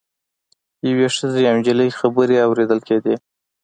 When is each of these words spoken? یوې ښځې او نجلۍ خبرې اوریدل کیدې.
یوې 0.89 1.07
ښځې 1.15 1.43
او 1.49 1.55
نجلۍ 1.59 1.89
خبرې 1.99 2.37
اوریدل 2.45 2.79
کیدې. 2.87 3.15